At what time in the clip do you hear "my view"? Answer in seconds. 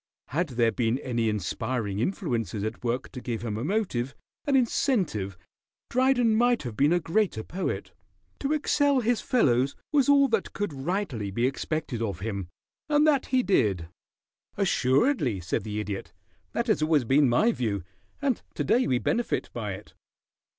17.29-17.83